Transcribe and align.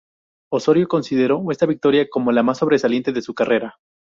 Osorio 0.51 0.87
consideró 0.87 1.45
esta 1.51 1.67
victoria 1.67 2.09
como 2.09 2.31
la 2.31 2.41
más 2.41 2.57
sobresaliente 2.57 3.11
de 3.13 3.21
su 3.21 3.35
carrera. 3.35 3.75